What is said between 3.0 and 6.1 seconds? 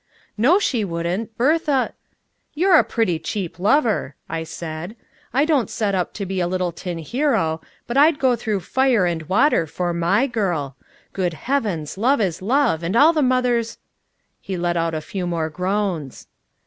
cheap lover," I said. "I don't set